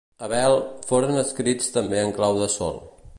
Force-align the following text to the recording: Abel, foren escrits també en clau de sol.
Abel, 0.27 0.55
foren 0.91 1.21
escrits 1.25 1.69
també 1.77 2.03
en 2.07 2.17
clau 2.19 2.41
de 2.45 2.49
sol. 2.59 2.85